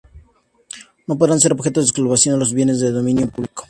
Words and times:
No 1.07 1.13
podrán 1.19 1.39
ser 1.41 1.51
objeto 1.53 1.79
de 1.79 1.85
expropiación 1.85 2.39
los 2.41 2.53
bienes 2.57 2.79
de 2.79 2.89
dominio 2.97 3.27
público. 3.29 3.59